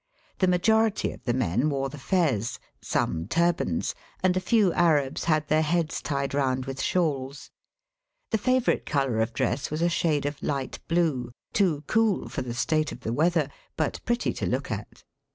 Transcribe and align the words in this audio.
The 0.39 0.47
majority 0.47 1.11
of 1.11 1.25
the 1.25 1.33
men 1.35 1.69
wore 1.69 1.89
the 1.89 1.99
fez, 1.99 2.57
some 2.81 3.27
turbans, 3.27 3.93
and 4.23 4.35
a 4.35 4.39
few 4.39 4.73
Arabs 4.73 5.25
had 5.25 5.47
their 5.47 5.61
heads 5.61 6.01
tied 6.01 6.33
round 6.33 6.65
with 6.65 6.81
shawls. 6.81 7.51
The 8.31 8.39
favourite 8.39 8.87
colour 8.87 9.19
of 9.19 9.31
dress 9.31 9.69
was 9.69 9.83
a 9.83 9.89
shade 9.89 10.25
of 10.25 10.41
light 10.41 10.79
blue, 10.87 11.31
too 11.53 11.83
cool 11.85 12.29
for 12.29 12.41
the 12.41 12.55
state 12.55 12.91
of 12.91 13.01
the 13.01 13.13
weather, 13.13 13.51
but 13.77 14.01
pretty 14.03 14.33
to 14.33 14.47
look 14.47 14.71
at. 14.71 15.03